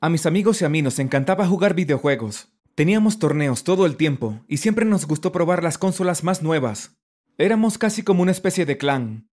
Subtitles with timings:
[0.00, 2.52] A mis amigos y a mí nos encantaba jugar videojuegos.
[2.76, 6.96] Teníamos torneos todo el tiempo y siempre nos gustó probar las consolas más nuevas.
[7.36, 9.28] Éramos casi como una especie de clan.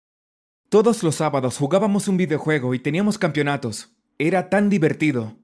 [0.69, 3.93] Todos los sábados jugábamos un videojuego y teníamos campeonatos.
[4.17, 5.35] Era tan divertido.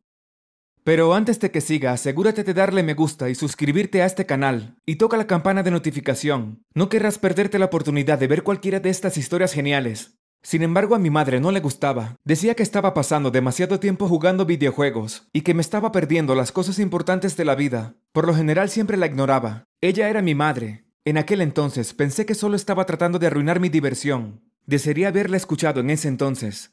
[0.85, 4.77] Pero antes de que siga, asegúrate de darle me gusta y suscribirte a este canal,
[4.85, 6.63] y toca la campana de notificación.
[6.73, 10.17] No querrás perderte la oportunidad de ver cualquiera de estas historias geniales.
[10.41, 12.15] Sin embargo, a mi madre no le gustaba.
[12.23, 16.79] Decía que estaba pasando demasiado tiempo jugando videojuegos y que me estaba perdiendo las cosas
[16.79, 17.95] importantes de la vida.
[18.13, 19.65] Por lo general siempre la ignoraba.
[19.81, 20.85] Ella era mi madre.
[21.05, 24.41] En aquel entonces pensé que solo estaba tratando de arruinar mi diversión.
[24.65, 26.71] Desearía haberla escuchado en ese entonces.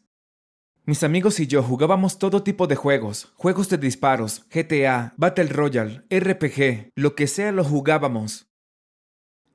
[0.84, 6.04] Mis amigos y yo jugábamos todo tipo de juegos, juegos de disparos, GTA, Battle Royale,
[6.10, 8.46] RPG, lo que sea lo jugábamos.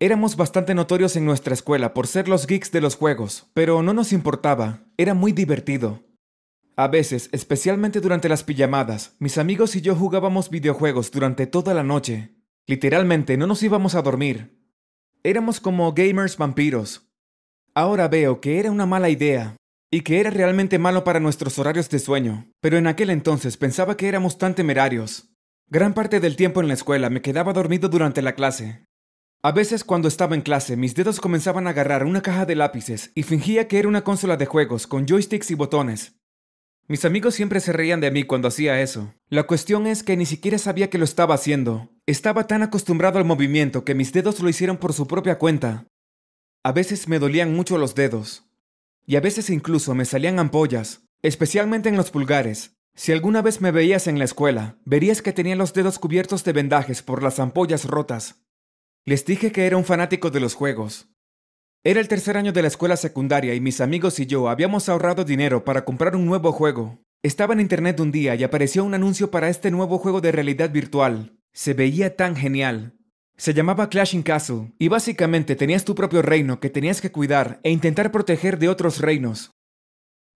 [0.01, 3.93] Éramos bastante notorios en nuestra escuela por ser los geeks de los juegos, pero no
[3.93, 6.01] nos importaba, era muy divertido.
[6.75, 11.83] A veces, especialmente durante las pijamadas, mis amigos y yo jugábamos videojuegos durante toda la
[11.83, 12.33] noche.
[12.65, 14.59] Literalmente no nos íbamos a dormir.
[15.21, 17.13] Éramos como gamers vampiros.
[17.75, 19.55] Ahora veo que era una mala idea,
[19.91, 23.97] y que era realmente malo para nuestros horarios de sueño, pero en aquel entonces pensaba
[23.97, 25.29] que éramos tan temerarios.
[25.67, 28.87] Gran parte del tiempo en la escuela me quedaba dormido durante la clase.
[29.43, 33.11] A veces cuando estaba en clase mis dedos comenzaban a agarrar una caja de lápices
[33.15, 36.13] y fingía que era una consola de juegos con joysticks y botones.
[36.87, 39.15] Mis amigos siempre se reían de mí cuando hacía eso.
[39.29, 41.89] La cuestión es que ni siquiera sabía que lo estaba haciendo.
[42.05, 45.87] Estaba tan acostumbrado al movimiento que mis dedos lo hicieron por su propia cuenta.
[46.63, 48.43] A veces me dolían mucho los dedos,
[49.07, 52.75] y a veces incluso me salían ampollas, especialmente en los pulgares.
[52.93, 56.53] Si alguna vez me veías en la escuela, verías que tenía los dedos cubiertos de
[56.53, 58.41] vendajes por las ampollas rotas.
[59.03, 61.09] Les dije que era un fanático de los juegos.
[61.83, 65.23] Era el tercer año de la escuela secundaria y mis amigos y yo habíamos ahorrado
[65.23, 66.99] dinero para comprar un nuevo juego.
[67.23, 70.69] Estaba en internet un día y apareció un anuncio para este nuevo juego de realidad
[70.71, 71.39] virtual.
[71.51, 72.93] Se veía tan genial.
[73.37, 77.71] Se llamaba Clashing Castle, y básicamente tenías tu propio reino que tenías que cuidar e
[77.71, 79.51] intentar proteger de otros reinos.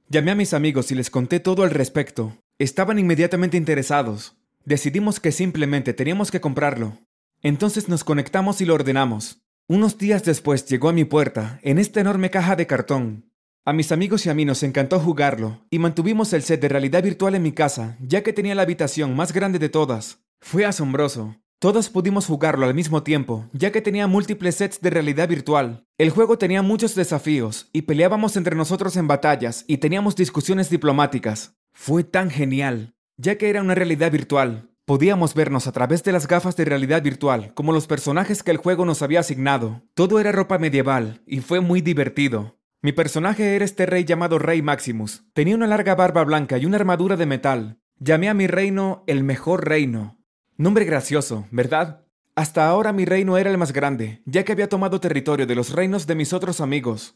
[0.09, 2.35] Llamé a mis amigos y les conté todo al respecto.
[2.57, 4.35] Estaban inmediatamente interesados.
[4.63, 6.97] Decidimos que simplemente teníamos que comprarlo.
[7.45, 9.43] Entonces nos conectamos y lo ordenamos.
[9.67, 13.31] Unos días después llegó a mi puerta, en esta enorme caja de cartón.
[13.63, 17.03] A mis amigos y a mí nos encantó jugarlo, y mantuvimos el set de realidad
[17.03, 20.25] virtual en mi casa, ya que tenía la habitación más grande de todas.
[20.41, 21.35] Fue asombroso.
[21.59, 25.85] Todos pudimos jugarlo al mismo tiempo, ya que tenía múltiples sets de realidad virtual.
[25.99, 31.55] El juego tenía muchos desafíos, y peleábamos entre nosotros en batallas y teníamos discusiones diplomáticas.
[31.73, 34.71] Fue tan genial, ya que era una realidad virtual.
[34.85, 38.57] Podíamos vernos a través de las gafas de realidad virtual, como los personajes que el
[38.57, 39.81] juego nos había asignado.
[39.95, 42.59] Todo era ropa medieval, y fue muy divertido.
[42.81, 45.23] Mi personaje era este rey llamado Rey Maximus.
[45.33, 47.79] Tenía una larga barba blanca y una armadura de metal.
[47.97, 50.19] Llamé a mi reino el mejor reino,
[50.57, 52.05] Nombre gracioso, ¿verdad?
[52.33, 55.73] Hasta ahora mi reino era el más grande, ya que había tomado territorio de los
[55.73, 57.15] reinos de mis otros amigos.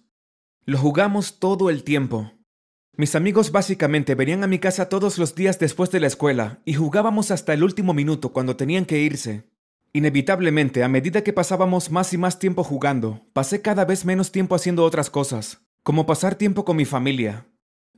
[0.65, 2.33] Lo jugamos todo el tiempo.
[2.99, 6.73] Mis amigos básicamente venían a mi casa todos los días después de la escuela y
[6.73, 9.45] jugábamos hasta el último minuto cuando tenían que irse.
[9.93, 14.53] Inevitablemente, a medida que pasábamos más y más tiempo jugando, pasé cada vez menos tiempo
[14.53, 17.45] haciendo otras cosas, como pasar tiempo con mi familia,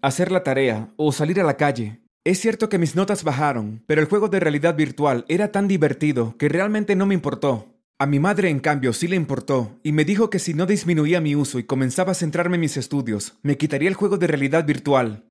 [0.04, 2.02] hacer la tarea o salir a la calle.
[2.24, 6.38] Es cierto que mis notas bajaron, pero el juego de realidad virtual era tan divertido
[6.38, 7.71] que realmente no me importó.
[8.02, 11.22] A mi madre, en cambio, sí le importó, y me dijo que si no disminuía
[11.22, 14.66] mi uso y comenzaba a centrarme en mis estudios, me quitaría el juego de realidad
[14.66, 15.28] virtual.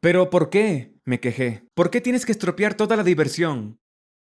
[0.00, 0.96] Pero ¿por qué?
[1.04, 1.62] me quejé.
[1.74, 3.78] ¿Por qué tienes que estropear toda la diversión?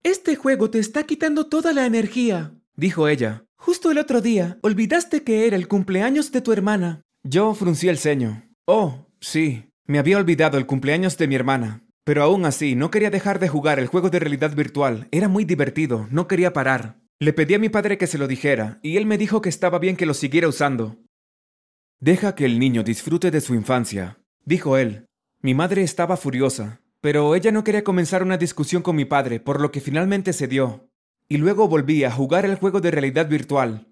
[0.03, 3.45] Este juego te está quitando toda la energía, dijo ella.
[3.57, 7.01] Justo el otro día, olvidaste que era el cumpleaños de tu hermana.
[7.23, 8.47] Yo fruncí el ceño.
[8.67, 11.81] Oh, sí, me había olvidado el cumpleaños de mi hermana.
[12.03, 15.07] Pero aún así, no quería dejar de jugar el juego de realidad virtual.
[15.09, 16.99] Era muy divertido, no quería parar.
[17.21, 19.77] Le pedí a mi padre que se lo dijera, y él me dijo que estaba
[19.77, 20.95] bien que lo siguiera usando.
[21.99, 25.05] Deja que el niño disfrute de su infancia, dijo él.
[25.41, 29.59] Mi madre estaba furiosa, pero ella no quería comenzar una discusión con mi padre, por
[29.59, 30.89] lo que finalmente cedió.
[31.27, 33.91] Y luego volví a jugar el juego de realidad virtual.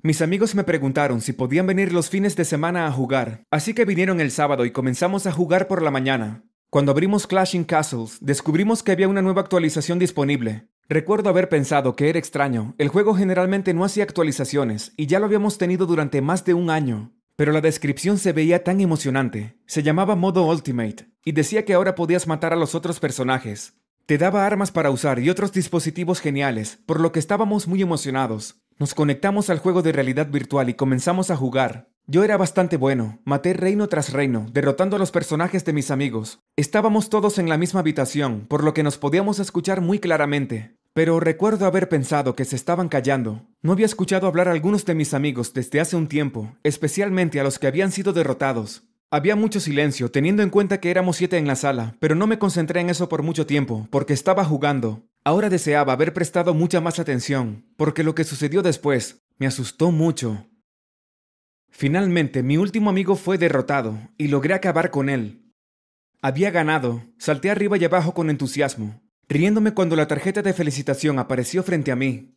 [0.00, 3.84] Mis amigos me preguntaron si podían venir los fines de semana a jugar, así que
[3.84, 6.44] vinieron el sábado y comenzamos a jugar por la mañana.
[6.70, 10.68] Cuando abrimos Clashing Castles, descubrimos que había una nueva actualización disponible.
[10.88, 15.26] Recuerdo haber pensado que era extraño, el juego generalmente no hacía actualizaciones, y ya lo
[15.26, 17.12] habíamos tenido durante más de un año.
[17.34, 19.58] Pero la descripción se veía tan emocionante.
[19.66, 23.74] Se llamaba modo Ultimate, y decía que ahora podías matar a los otros personajes.
[24.06, 28.62] Te daba armas para usar y otros dispositivos geniales, por lo que estábamos muy emocionados.
[28.78, 31.88] Nos conectamos al juego de realidad virtual y comenzamos a jugar.
[32.08, 36.38] Yo era bastante bueno, maté reino tras reino, derrotando a los personajes de mis amigos.
[36.54, 40.76] Estábamos todos en la misma habitación, por lo que nos podíamos escuchar muy claramente.
[40.92, 43.42] Pero recuerdo haber pensado que se estaban callando.
[43.60, 47.42] No había escuchado hablar a algunos de mis amigos desde hace un tiempo, especialmente a
[47.42, 48.84] los que habían sido derrotados.
[49.10, 52.38] Había mucho silencio, teniendo en cuenta que éramos siete en la sala, pero no me
[52.38, 55.04] concentré en eso por mucho tiempo, porque estaba jugando.
[55.24, 60.46] Ahora deseaba haber prestado mucha más atención, porque lo que sucedió después me asustó mucho.
[61.78, 65.42] Finalmente, mi último amigo fue derrotado y logré acabar con él.
[66.22, 71.62] Había ganado, salté arriba y abajo con entusiasmo, riéndome cuando la tarjeta de felicitación apareció
[71.62, 72.34] frente a mí.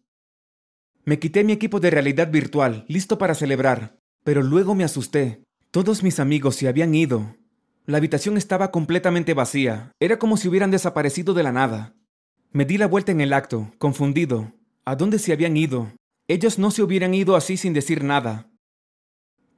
[1.05, 5.41] Me quité mi equipo de realidad virtual, listo para celebrar, pero luego me asusté.
[5.71, 7.37] Todos mis amigos se habían ido.
[7.85, 11.95] La habitación estaba completamente vacía, era como si hubieran desaparecido de la nada.
[12.51, 14.51] Me di la vuelta en el acto, confundido.
[14.83, 15.93] ¿A dónde se habían ido?
[16.27, 18.48] Ellos no se hubieran ido así sin decir nada.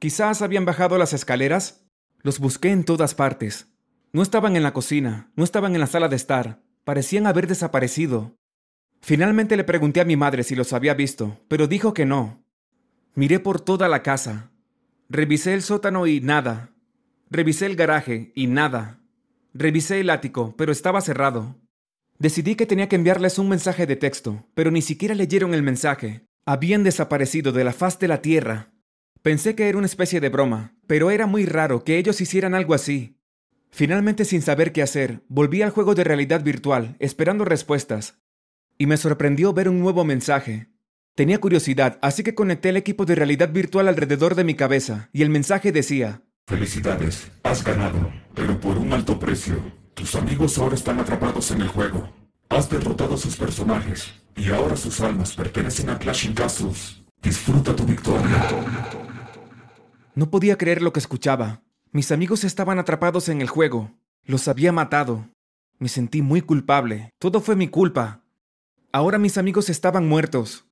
[0.02, 1.86] Quizás habían bajado las escaleras.
[2.22, 3.68] Los busqué en todas partes.
[4.12, 6.60] No estaban en la cocina, no estaban en la sala de estar.
[6.82, 8.34] Parecían haber desaparecido.
[9.00, 12.44] Finalmente le pregunté a mi madre si los había visto, pero dijo que no.
[13.14, 14.50] Miré por toda la casa.
[15.08, 16.72] Revisé el sótano y nada.
[17.30, 18.98] Revisé el garaje y nada.
[19.54, 21.60] Revisé el ático, pero estaba cerrado.
[22.18, 26.26] Decidí que tenía que enviarles un mensaje de texto, pero ni siquiera leyeron el mensaje.
[26.44, 28.71] Habían desaparecido de la faz de la tierra.
[29.22, 32.74] Pensé que era una especie de broma, pero era muy raro que ellos hicieran algo
[32.74, 33.16] así.
[33.70, 38.18] Finalmente, sin saber qué hacer, volví al juego de realidad virtual, esperando respuestas.
[38.78, 40.70] Y me sorprendió ver un nuevo mensaje.
[41.14, 45.22] Tenía curiosidad, así que conecté el equipo de realidad virtual alrededor de mi cabeza, y
[45.22, 49.54] el mensaje decía, Felicidades, has ganado, pero por un alto precio.
[49.94, 52.12] Tus amigos ahora están atrapados en el juego.
[52.48, 57.04] Has derrotado a sus personajes, y ahora sus almas pertenecen a Clashing Castles.
[57.22, 59.01] Disfruta tu victoria.
[60.14, 61.62] No podía creer lo que escuchaba.
[61.90, 63.92] Mis amigos estaban atrapados en el juego.
[64.24, 65.28] Los había matado.
[65.78, 67.10] Me sentí muy culpable.
[67.18, 68.22] Todo fue mi culpa.
[68.92, 70.66] Ahora mis amigos estaban muertos.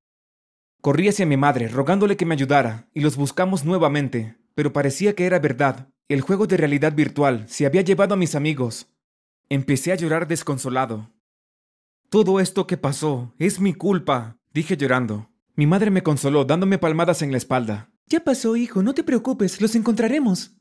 [0.83, 5.25] Corrí hacia mi madre, rogándole que me ayudara, y los buscamos nuevamente, pero parecía que
[5.25, 5.89] era verdad.
[6.09, 8.89] El juego de realidad virtual se había llevado a mis amigos.
[9.49, 11.11] Empecé a llorar desconsolado.
[12.09, 15.31] Todo esto que pasó es mi culpa, dije llorando.
[15.55, 17.90] Mi madre me consoló dándome palmadas en la espalda.
[18.11, 20.57] Ya pasó, hijo, no te preocupes, los encontraremos.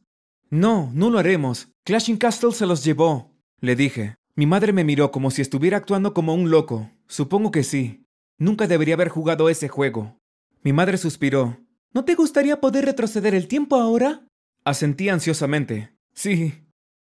[0.51, 1.69] No, no lo haremos.
[1.83, 4.17] Clashing Castle se los llevó, le dije.
[4.35, 6.91] Mi madre me miró como si estuviera actuando como un loco.
[7.07, 8.05] Supongo que sí.
[8.37, 10.19] Nunca debería haber jugado ese juego.
[10.61, 11.57] Mi madre suspiró.
[11.91, 14.27] ¿No te gustaría poder retroceder el tiempo ahora?
[14.63, 15.97] Asentí ansiosamente.
[16.13, 16.53] Sí.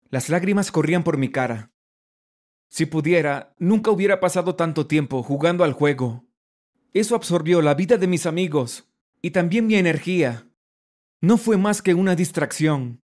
[0.09, 1.71] Las lágrimas corrían por mi cara.
[2.67, 6.25] Si pudiera, nunca hubiera pasado tanto tiempo jugando al juego.
[6.93, 8.92] Eso absorbió la vida de mis amigos
[9.23, 10.47] y también mi energía.
[11.21, 12.99] No fue más que una distracción.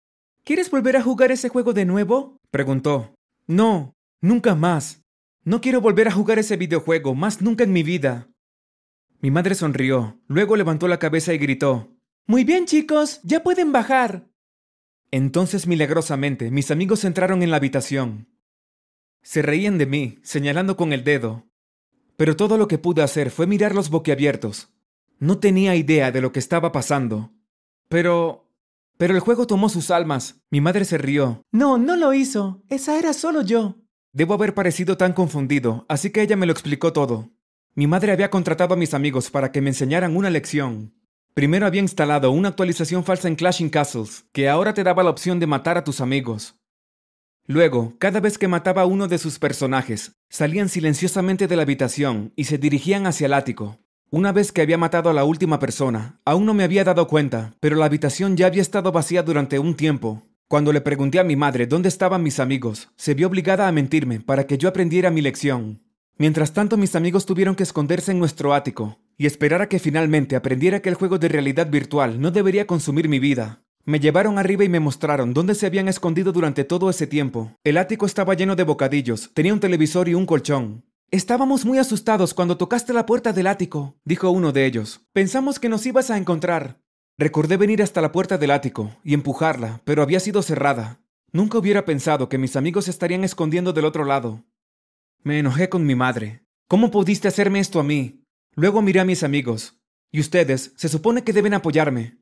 [0.45, 2.39] ¿Quieres volver a jugar ese juego de nuevo?
[2.51, 3.17] preguntó.
[3.49, 5.03] No, nunca más.
[5.43, 8.31] No quiero volver a jugar ese videojuego, más nunca en mi vida.
[9.21, 11.91] Mi madre sonrió, luego levantó la cabeza y gritó.
[12.27, 14.29] Muy bien, chicos, ya pueden bajar.
[15.11, 18.29] Entonces, milagrosamente, mis amigos entraron en la habitación.
[19.23, 21.49] Se reían de mí, señalando con el dedo.
[22.17, 24.74] Pero todo lo que pude hacer fue mirarlos boquiabiertos,
[25.19, 27.33] no tenía idea de lo que estaba pasando.
[27.89, 28.43] Pero...
[28.97, 30.43] Pero el juego tomó sus almas.
[30.51, 31.43] Mi madre se rió.
[31.51, 32.63] No, no lo hizo.
[32.69, 33.77] Esa era solo yo.
[34.13, 37.31] Debo haber parecido tan confundido, así que ella me lo explicó todo.
[37.75, 40.95] Mi madre había contratado a mis amigos para que me enseñaran una lección.
[41.35, 45.41] Primero había instalado una actualización falsa en Clashing Castles, que ahora te daba la opción
[45.41, 46.55] de matar a tus amigos.
[47.47, 52.33] Luego, cada vez que mataba a uno de sus personajes, salían silenciosamente de la habitación
[52.37, 53.81] y se dirigían hacia el ático.
[54.17, 57.57] Una vez que había matado a la última persona, aún no me había dado cuenta,
[57.59, 60.23] pero la habitación ya había estado vacía durante un tiempo.
[60.47, 64.21] Cuando le pregunté a mi madre dónde estaban mis amigos, se vio obligada a mentirme
[64.21, 65.83] para que yo aprendiera mi lección.
[66.17, 70.37] Mientras tanto, mis amigos tuvieron que esconderse en nuestro ático y esperar a que finalmente
[70.37, 73.65] aprendiera que el juego de realidad virtual no debería consumir mi vida.
[73.85, 77.57] Me llevaron arriba y me mostraron dónde se habían escondido durante todo ese tiempo.
[77.65, 80.85] El ático estaba lleno de bocadillos, tenía un televisor y un colchón.
[81.15, 85.01] Estábamos muy asustados cuando tocaste la puerta del ático, dijo uno de ellos.
[85.13, 86.81] Pensamos que nos ibas a encontrar.
[87.17, 91.01] Recordé venir hasta la puerta del ático y empujarla, pero había sido cerrada.
[91.31, 94.43] Nunca hubiera pensado que mis amigos estarían escondiendo del otro lado.
[95.23, 96.43] Me enojé con mi madre.
[96.67, 98.25] ¿Cómo pudiste hacerme esto a mí?
[98.57, 99.79] Luego miré a mis amigos.
[100.11, 102.19] Y ustedes, se supone que deben apoyarme.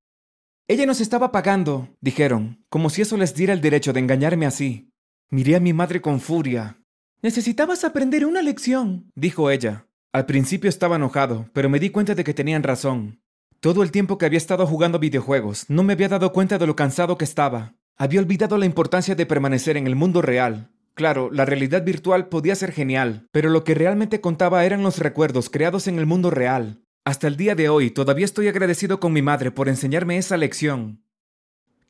[0.69, 4.91] Ella nos estaba pagando, dijeron, como si eso les diera el derecho de engañarme así.
[5.31, 6.82] Miré a mi madre con furia.
[7.23, 9.87] Necesitabas aprender una lección, dijo ella.
[10.13, 13.23] Al principio estaba enojado, pero me di cuenta de que tenían razón.
[13.61, 16.75] Todo el tiempo que había estado jugando videojuegos, no me había dado cuenta de lo
[16.75, 17.77] cansado que estaba.
[17.97, 20.73] Había olvidado la importancia de permanecer en el mundo real.
[20.95, 25.49] Claro, la realidad virtual podía ser genial, pero lo que realmente contaba eran los recuerdos
[25.49, 26.83] creados en el mundo real.
[27.05, 31.05] Hasta el día de hoy todavía estoy agradecido con mi madre por enseñarme esa lección.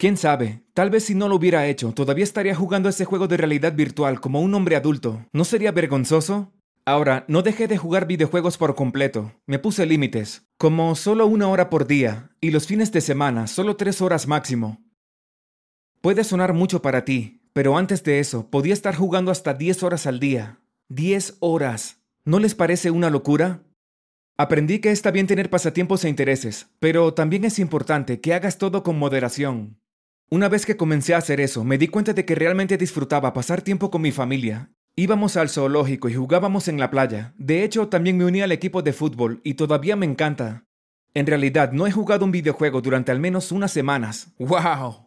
[0.02, 3.37] Quién sabe, tal vez si no lo hubiera hecho, todavía estaría jugando ese juego de
[3.37, 5.25] realidad virtual como un hombre adulto.
[5.32, 6.52] ¿No sería vergonzoso?
[6.85, 9.32] Ahora, no dejé de jugar videojuegos por completo.
[9.47, 13.76] Me puse límites, como solo una hora por día, y los fines de semana, solo
[13.76, 14.82] tres horas máximo.
[16.00, 20.09] Puede sonar mucho para ti, pero antes de eso, podía estar jugando hasta 10 horas
[20.09, 20.59] al día.
[20.88, 22.02] 10 horas.
[22.25, 23.62] ¿No les parece una locura?
[24.37, 28.82] Aprendí que está bien tener pasatiempos e intereses, pero también es importante que hagas todo
[28.82, 29.78] con moderación.
[30.33, 33.61] Una vez que comencé a hacer eso, me di cuenta de que realmente disfrutaba pasar
[33.61, 34.71] tiempo con mi familia.
[34.97, 37.35] Íbamos al zoológico y jugábamos en la playa.
[37.37, 40.65] De hecho, también me uní al equipo de fútbol y todavía me encanta.
[41.12, 44.33] En realidad, no he jugado un videojuego durante al menos unas semanas.
[44.39, 45.01] ¡Wow!